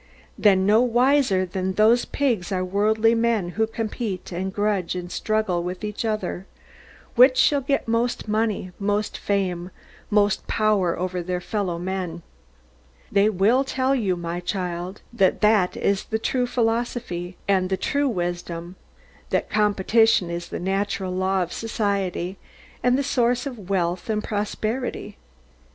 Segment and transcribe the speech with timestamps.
[0.35, 5.61] Then no wiser than those pigs are worldly men who compete, and grudge, and struggle
[5.61, 6.47] with each other,
[7.13, 9.69] which shall get most money, most fame,
[10.09, 12.23] most power over their fellow men.
[13.11, 18.09] They will tell you, my child, that that is the true philosophy, and the true
[18.09, 18.77] wisdom;
[19.29, 22.39] that competition is the natural law of society,
[22.81, 25.17] and the source of wealth and prosperity.